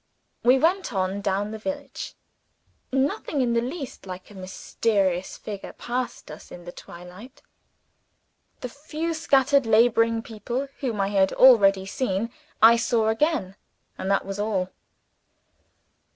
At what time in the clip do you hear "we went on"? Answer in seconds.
0.41-1.21